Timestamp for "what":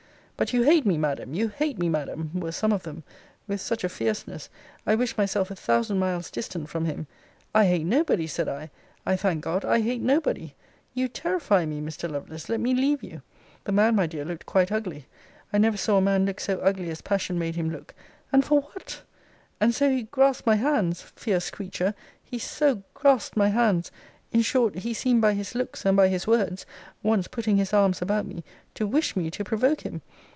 18.61-19.03